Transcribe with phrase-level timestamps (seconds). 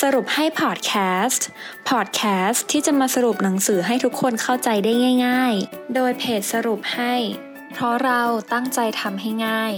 [0.00, 0.92] สรุปให้พอดแค
[1.24, 1.46] สต์
[1.88, 4.92] พอดแคสต์ที่จะมาสรุปหนังสือให้ทุกคนเข้าใจได้
[5.26, 7.14] ง่าย ๆ โดยเพจสรุปให้
[7.72, 8.22] เพราะเรา
[8.52, 9.72] ตั้งใจทำให้ง่าย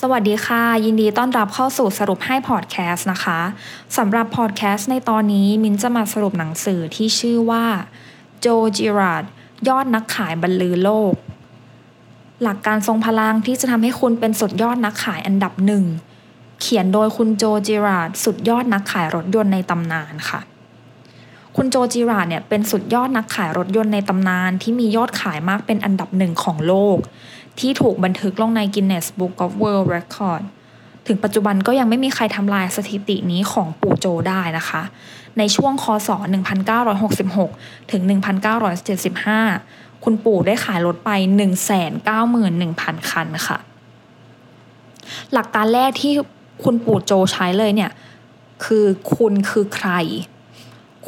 [0.00, 3.40] สวัสดีค่ะ ยินดีต้อนรับเข้าสู่สรุปให้พอดแคสต์นะคะ
[3.96, 7.66] สำหรับพอดแคสต์ในตอนนี้มินจะมาสรุปหนังสือที่ชื่อว่า
[8.40, 8.46] โจ
[8.76, 9.24] จิรัด
[9.68, 11.14] ยอดนักขายบรรลือโลก
[12.42, 15.84] หลักการทรงพลังที่จะทำให้คุณเป็นสุดยอดนักขายอันดับหนึ่ง
[16.60, 20.40] เขียนโดยคุณโจจิรัดสุดยอดนักขายรถยนต์ในตำนานค่ะ
[21.56, 26.98] คุณโจจิรัดเนี่ยเป็นสุดยอดนักขายรถยนต์ในตำนาน ที่มียอดขายมากเป็นอันดับหนึ่งของโลก
[27.58, 30.42] ที่ถูกบันทึกลงใน Guinness Book of World Record
[31.06, 34.82] ถึงปัจจุบันก็ยังไม่มีใครทำลายสถิตินี้ของปู่โจได้นะคะ
[35.38, 36.08] ในช่วงคศ
[37.20, 38.02] 1966 ถึง
[38.82, 41.10] 1975 คุณปู่ได้ขายรถไป
[41.90, 43.58] 191,000 คันค่ะ
[45.32, 46.12] หลักการแรกที่
[46.62, 47.90] คุณปู่โจใช้เลยเนี่ย
[48.64, 49.90] คือคุณคือใคร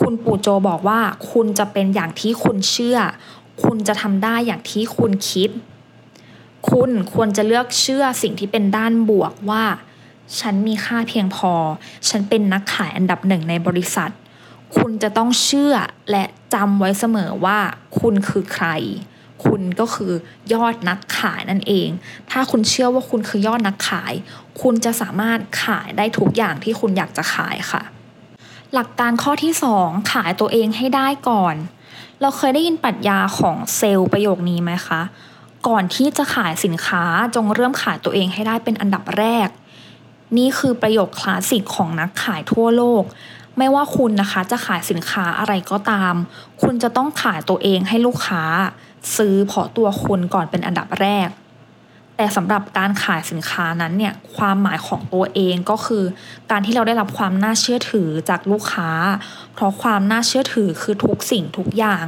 [0.00, 1.00] คุณปู่โจบอกว่า
[1.32, 2.98] คุณจะเป็นอย่างที่คุณเชื่อ
[3.64, 5.50] คุณจะทำได้อย่างที่คุณคิด
[6.70, 9.64] คุณควรจะเลือกเชื่อสิ่งที่เป็นด้านบวกว่า
[10.40, 11.52] ฉันมีค่าเพียงพอ
[12.08, 14.10] ฉันเป็นนักขายอันดับหนึ่งในบริษัท
[14.76, 15.74] คุณจะต้องเชื่อ
[16.10, 17.58] และจำไว้เสมอว่า
[18.00, 18.66] คุณคือใคร
[19.44, 20.12] คุณก็คือ
[20.54, 21.88] ยอดนักขายนั่นเอง
[22.30, 24.12] ถ้าคุณเชื่อว่าคุณคือยอดนักขาย
[24.62, 27.82] คุณจะสามารถขายได้ทุกอย่างที่คุณอยากจะขายค่ะ
[28.74, 31.54] หลักการข้อที่ 2 ขายตัวเองให้ได้ก่อน
[32.20, 35.00] เราเคยได้ยินปรัชญาของเซลล์ประโยคนี้ไหมคะ
[35.68, 39.48] ก่อนที่จะขายสินค้าจงเริ่มขายตัวเองให้ได้เป็นอันดับแรก
[40.36, 43.04] นี่คือประโยคคลาสสิกของนักขายทั่วโลก
[43.58, 46.14] ไม่ว่าคุณนะคะจะขายสินค้าอะไรก็ตาม
[46.62, 48.42] คุณจะต้องขายตัวเองให้ลูกค้า
[49.16, 51.28] ซื้อเพราะตัวคุณก่อนเป็นอันดับแรก
[52.16, 56.04] แต่สำหรับการขายสินค้านั้นเนี่ยความหมายของตัวเองก็คือ
[56.50, 58.90] การที่เราได้รับความน่าเชื่อถือจากลูกค้า
[59.54, 62.04] เพราะความน่าเชื่อถือคือทุกสิ่งทุกอย่าง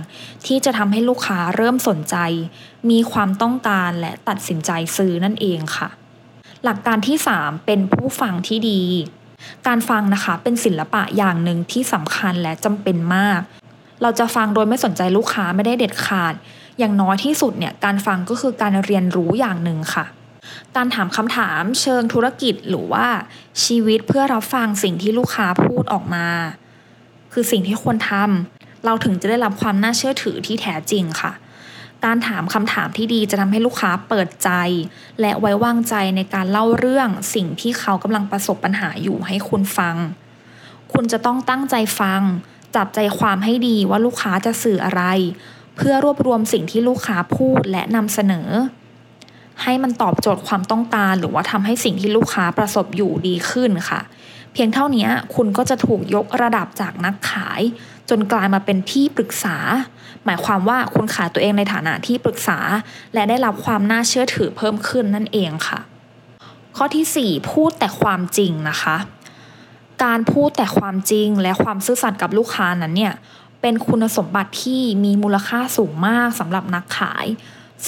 [0.46, 2.16] ที่จะทำให้ลูกค้าเริ่มสนใจ
[2.90, 5.88] มีความต้องการและตัดสินใจซื้อนั่นเองค่ะ
[6.64, 8.82] หลักการที่ 3 เป็นผู้ฟังที่ดี
[9.66, 13.40] การฟังนะคะเป็นศิลปะอย่างหนึ่งที่สำคัญและจำเป็นมาก
[14.02, 16.34] เราจะฟังโดยไม่สนใจลูกค้าไม่ได้เด็ดขาด
[16.78, 20.04] อย่างน้อยที่สุดเนี่ยการฟังก็คือการเรียนรู้อย่างหนึ่งค่ะ
[20.76, 23.06] การถามคำถามเชิงธุรกิจหรือว่า
[23.64, 26.28] ชีวิตเพื่อรับฟังสิ่งที่ลูกค้าพูดออกมา
[27.32, 31.32] คือสิ่งที่ควรทำเราถึงจะได้รับความน่าเชื่อถือที่แท้จริงค่ะ
[32.04, 34.50] การถามคำถามที่ดีจะทำให้ลูกค้าเปิดใจ
[35.20, 39.96] และไว้วางใจในการเล่าเรื่องสิ่งที่เขากำลังประสบปัญหาอยู่ให้คุณฟัง
[40.92, 42.22] คุณจะต้องตั้งใจฟัง
[42.76, 45.02] จับใจความให้ดีว่าลูกค้าจะสื่ออะไร
[45.76, 48.48] เพื่อรวบรวมสิ่งที่ลูกค้าพูดและนำเสนอ
[49.62, 54.00] ให้มันตอบโจทย์ความต้องการ หรือว่าทำให้สิ่งที่ลูกค้าประสบอยู่ดีขึ้นค่ะ
[54.52, 57.60] เพียงเท่านี้คุณก็จะถูกยกระดับจากนักขาย
[58.10, 59.56] จนกลายมาเป็นที่ปรึกษา
[60.24, 62.58] หมายความว่าคุณขายตัวเองในฐานะที่ปรึกษา
[63.14, 65.80] และได้รับความน่าเชื่อถือเพิ่มขึ้นนั่นเองค่ะ
[66.76, 68.96] ข้อที่ 4 พูดแต่ความจริงนะคะ
[70.04, 73.14] การพูดแต่ความจริงและความซื่อสัตย์กับลูกค้านั้นเนี่ย
[73.60, 77.26] เป็นคุณสมบัติที่มีมูลค่าสูงมากสำหรับนักขาย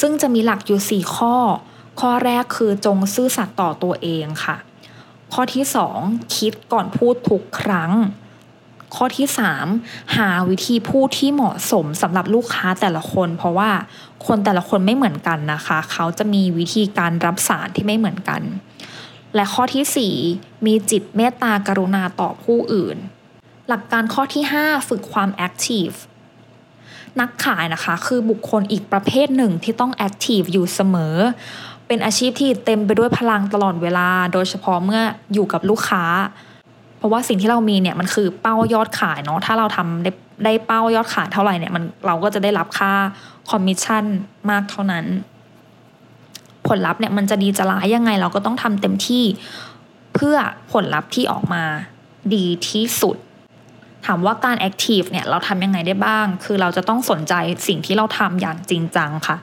[0.01, 1.37] ซึ่งจะมีหลักอยู่ 4 ข้อ
[2.01, 4.57] ข้อแรกคือจงซื่อสัตย์ต่อตัวเองค่ะ
[5.33, 5.65] ข้อที่
[5.99, 7.93] 2 คิดก่อนพูดทุกครั้ง
[8.95, 9.27] ข้อที่
[9.71, 13.71] 3 หาวิธีพูดที่เหมาะสมสำหรับลูกค้าแต่ละคน เพราะว่า
[14.27, 18.43] คนแต่ละคนไม่เหมือนกันนะคะ เขาจะมีวิธีการรับสารที่ไม่เหมือนกัน
[19.35, 22.97] และข้อที่ 4 มีจิตเมตตากรุณาต่อผู้อื่น
[23.69, 25.89] หลักการข้อที่ 5 ฝึกความ active
[27.21, 31.17] นักขายนะคะคือบุคคลอีกประเภทหนึ่งที่ต้อง active อยู่เสมอ
[31.87, 36.05] เป็นอาชีพที่เต็มไปด้วยพลังตลอดเวลา โดยเฉพาะเมื่ออยู่กับลูกค้า
[36.97, 40.11] เพราะว่าสิ่งที่เรามีเนี่ยมันคือเป้ายอดขายเนาะถ้าเราทำได้
[40.45, 42.93] ได้เป้ายอดขายเท่าไหร่เนี่ยมันเราก็จะได้รับค่า
[43.51, 44.05] คอมมิชชั่น
[44.51, 45.05] มากเท่านั้น
[46.69, 49.25] ผลลัพธ์เนี่ยมันจะดีจะร้ายยังไงเราก็ต้องทำเต็มที่
[50.15, 50.37] เพื่อ
[50.73, 51.63] ผลลัพธ์ที่ออกมา
[52.35, 53.17] ดีที่สุด
[54.07, 57.35] ถามว่าการ active เนี่ยเราทำยังไงได้บ้าง คือเราจะต้องสนใจ
[57.69, 59.37] สิ่งที่เราทำอย่างจริงจังค่ะ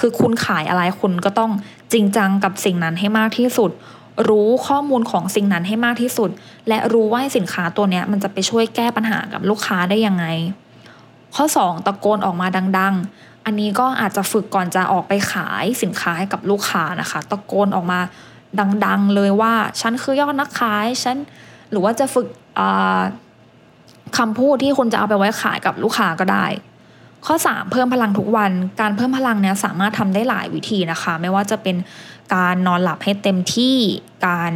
[0.00, 1.50] คือคุณขายอะไรคุณก็ต้อง
[1.92, 3.70] จริงจังกับสิ่งนั้นให้มากที่สุด
[4.28, 6.30] รู้ข้อมูลของสิ่งนั้นให้มากที่สุด
[6.68, 10.24] และรู้ว่าสินค้าตัวเนี้ยมันจะไปช่วยแก้ปัญหากับลูกค้าได้ยังไง
[11.34, 12.46] ข้อ 2 ตะโกนออกมา
[12.78, 18.00] ดังๆ อันนี้ก็อาจจะฝึกก่อนจะออกไปขายสินค้าให้กับลูกค้านะคะ ตะโกนออกมา
[18.86, 21.16] ดัง ๆ เลยว่าฉันคือยอดนักขายฉัน
[21.70, 22.26] หรือว่าจะฝึก
[24.18, 26.46] คำพูดที่คุณจะเอาไปไว้ขายกับลูกค้าก็ได้
[27.26, 31.76] ข้อ 3 เพิ่มพลังทุกวัน การเพิ่มพลังเนี้ยสามารถทำได้หลายวิธีนะคะ ไม่ว่าจะเป็น
[32.34, 33.76] การนอนหลับให้เต็มที่
[34.26, 34.52] การ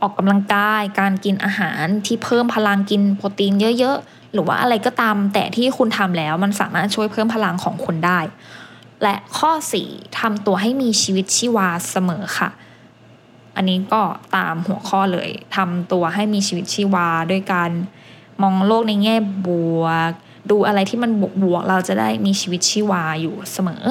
[0.00, 8.20] ออกกำลังกาย การกินอาหารที่เพิ่มพลังกินโปรตีนเยอะๆ หรือว่าอะไรก็ตามแต่ที่คุณทำแล้วมันสามารถช่วยเพิ่มพลังของคุณได้
[9.02, 9.52] และข้อ
[9.86, 12.50] 4ทำตัวให้มีชีวิตชีวาเสมอค่ะ
[13.56, 14.02] อันนี้ก็
[14.36, 17.70] ตามหัวข้อเลยทำตัวให้มีชีวิตชีวาด้วยการ
[18.42, 19.16] มองโลกในแง่
[19.46, 19.48] บ
[19.82, 20.12] วก
[20.50, 23.84] ดูอะไรที่มันบวกบวกเราจะได้มีชีวิตชีวาอยู่เสมอ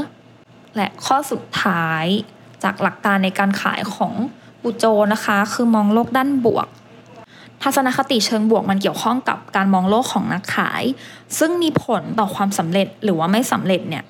[0.75, 2.05] และข้อสุดท้าย
[2.63, 4.13] จากหลักการในการขายของ
[4.61, 6.67] ปูโจนะคะ คือมองโลกด้านบวก
[7.63, 10.83] ทัศนคติเชิงบวกมันเกี่ยวข้องกับการมองโลกของนักขาย
[11.39, 14.03] ซึ่งมีผลต่อความสำเร็จหรือว่าไม่สำเร็จเนี่ย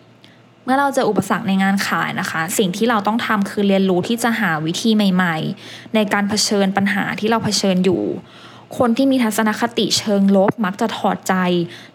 [0.64, 8.04] เมื่อเราเจออุปสรรคในงานขายนะคะ สิ่งที่เราต้องทำคือเรียนรู้ที่จะหาวิธีใหม่ ๆ ในการเผชิญปัญหาที่เราเผชิญอยู่
[8.78, 11.36] คนที่มีทัศนคติเชิงลบมักจะถอดใจ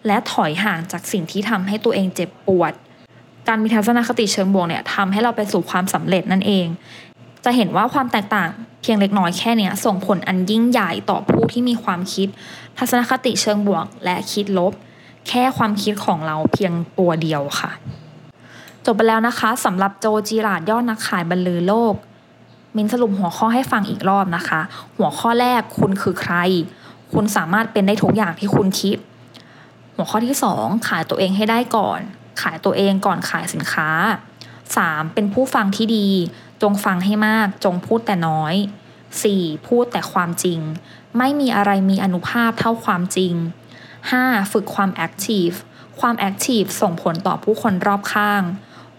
[0.07, 2.73] และถอยห่างจากสิ่งที่ทำให้ตัวเองเจ็บปวด
[3.47, 6.67] การมีทัศนคติเชิงบวกเนี่ยทำให้เราไปสู่ความสำเร็จนั่นเอง
[7.45, 8.49] จะเห็นว่าความแตกต่าง
[8.81, 12.27] เพียงเล็กน้อยแค่เนี้ยส่งผลอันยิ่งใหญ่ต่อผู้ที่มีความคิด
[12.77, 14.73] ทัศนคติเชิงบวก และคิดลบ
[15.27, 17.71] แค่ความคิดของเราเพียงตัวเดียวค่ะ
[18.85, 21.93] จบไปแล้วนะคะสำหรับโจจีราดยอดนักขายบรรลือโลก
[22.75, 24.61] มินสรุปหัวข้อให้ฟังอีกรอบนะคะ
[24.97, 26.35] หัวข้อแรกคุณคือใคร
[27.13, 28.97] คุณสามารถเป็นได้ทุกอย่างที่คุณคิด
[29.95, 31.99] หัวข้อที่ 2 ขายตัวเองให้ได้ก่อน
[32.41, 33.89] ขายตัวเองก่อนขายสินค้า
[34.51, 35.13] 3.
[35.13, 36.07] เป็นผู้ฟังที่ดี
[36.61, 38.55] จงฟังให้มากจงพูดแต่น้อย
[39.09, 39.67] 4.
[39.67, 40.59] พูดแต่ความจริง
[41.17, 43.33] ไม่มีอะไรมีอานุภาพเท่าความจริง
[43.93, 44.51] 5.
[44.51, 45.49] ฝึกความ active
[45.99, 48.43] ความ active ส่งผลต่อผู้คนรอบข้าง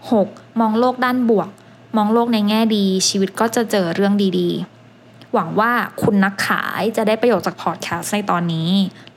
[0.01, 0.59] 6.
[0.59, 1.49] มองโลกด้านบวก
[1.95, 8.69] มองโลกในแง่ดี ชีวิตก็จะเจอเรื่องดีๆ หวังว่าคุณนักขายจะได้ประโยชน์จากพอดแคสต์ในตอนนี้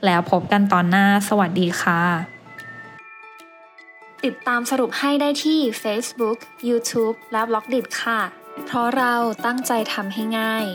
[0.05, 2.40] แล้วพบกันตอนหน้า สวัสดีค่ะ
[4.25, 6.37] ติดตามสรุปให้ได้ที่ Facebook,
[6.69, 8.21] YouTube และ Blockdit ค่ะ
[8.65, 9.13] เพราะเรา
[9.45, 10.65] ตั้งใจทำให้ง่าย